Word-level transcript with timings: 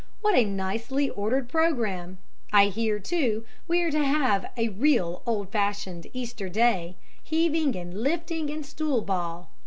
"What 0.21 0.33
a 0.33 0.43
nicely 0.45 1.11
ordered 1.11 1.47
programme! 1.47 2.17
I 2.51 2.69
hear, 2.69 2.97
too, 2.97 3.45
we 3.67 3.83
are 3.83 3.91
to 3.91 4.03
have 4.03 4.47
a 4.57 4.69
real 4.69 5.21
old 5.27 5.51
fashioned 5.51 6.07
Easter 6.11 6.49
Day 6.49 6.95
heaving 7.21 7.75
and 7.75 8.01
lifting, 8.01 8.49
and 8.49 8.65
stool 8.65 9.01
ball. 9.03 9.51